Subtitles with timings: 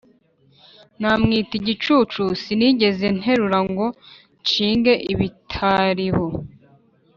[0.99, 3.85] Namwita igicucu Sinigeze nterura Ngo
[4.41, 6.25] nshinge ibitariho;